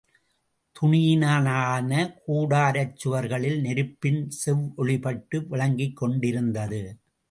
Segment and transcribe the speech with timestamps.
[0.75, 1.91] துணியினால் ஆன
[2.27, 6.81] கூடாரச் சுவர்களில் நெருப்பின் செவ்வொளிப்பட்டு விளங்கிக்கொண்டிருந்தது.